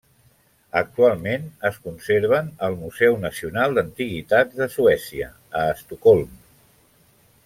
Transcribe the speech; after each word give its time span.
Actualment 0.79 1.43
es 1.69 1.75
conserven 1.83 2.49
al 2.69 2.77
Museu 2.79 3.19
Nacional 3.27 3.77
d'Antiguitats 3.79 4.57
de 4.63 4.69
Suècia, 4.77 5.29
a 5.61 5.67
Estocolm. 5.75 6.33